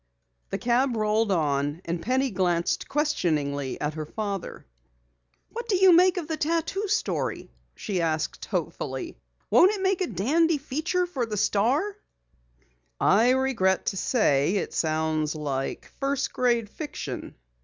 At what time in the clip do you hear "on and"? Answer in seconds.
1.31-2.01